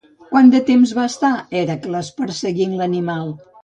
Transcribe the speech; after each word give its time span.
Quant 0.29 0.47
de 0.55 0.61
temps 0.69 0.93
va 1.01 1.05
estar 1.11 1.31
Hèracles 1.61 2.13
perseguint 2.19 2.79
l'animal? 2.83 3.37